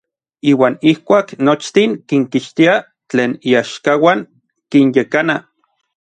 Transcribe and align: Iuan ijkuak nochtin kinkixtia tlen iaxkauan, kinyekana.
Iuan 0.51 0.73
ijkuak 0.91 1.27
nochtin 1.45 1.91
kinkixtia 2.07 2.75
tlen 3.09 3.31
iaxkauan, 3.51 4.19
kinyekana. 4.71 5.37